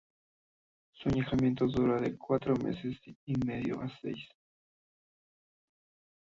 Su 0.93 1.09
añejamiento 1.09 1.67
dura 1.67 2.01
de 2.01 2.17
cuatro 2.17 2.55
meses 2.55 2.97
y 3.27 3.35
medio 3.45 3.79
a 3.83 3.99
seis. 4.01 4.27